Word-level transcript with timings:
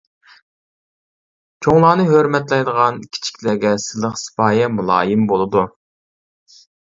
چوڭلارنى 1.65 2.05
ھۆرمەتلەيدىغان، 2.11 2.97
كىچىكلەرگە 3.17 3.73
سىلىق-سىپايە، 3.85 4.71
مۇلايىم 4.79 5.29
بولىدۇ. 5.35 5.67